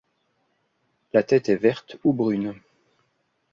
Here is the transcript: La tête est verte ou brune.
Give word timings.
La 1.13 1.21
tête 1.21 1.49
est 1.49 1.55
verte 1.57 1.97
ou 2.03 2.11
brune. 2.11 2.55